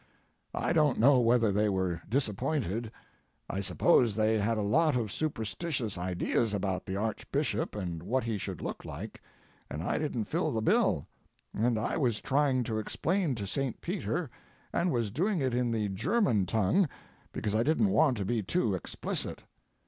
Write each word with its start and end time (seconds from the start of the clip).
I 0.55 0.73
don't 0.73 0.97
know 0.99 1.19
whether 1.19 1.51
they 1.51 1.69
were 1.69 2.01
disappointed. 2.09 2.91
I 3.47 3.61
suppose 3.61 4.15
they 4.15 4.39
had 4.39 4.57
a 4.57 4.63
lot 4.63 4.95
of 4.95 5.11
superstitious 5.11 5.95
ideas 5.95 6.55
about 6.55 6.87
the 6.87 6.95
Archbishop 6.95 7.75
and 7.75 8.01
what 8.01 8.23
he 8.23 8.39
should 8.39 8.61
look 8.63 8.83
like, 8.83 9.21
and 9.69 9.83
I 9.83 9.99
didn't 9.99 10.25
fill 10.25 10.53
the 10.53 10.59
bill, 10.61 11.05
and 11.53 11.77
I 11.77 11.97
was 11.97 12.19
trying 12.19 12.63
to 12.63 12.79
explain 12.79 13.35
to 13.35 13.45
Saint 13.45 13.79
Peter, 13.79 14.31
and 14.73 14.91
was 14.91 15.11
doing 15.11 15.39
it 15.39 15.53
in 15.53 15.71
the 15.71 15.87
German 15.89 16.47
tongue, 16.47 16.89
because 17.31 17.53
I 17.53 17.61
didn't 17.61 17.89
want 17.89 18.17
to 18.17 18.25
be 18.25 18.41
too 18.41 18.73
explicit. 18.73 19.43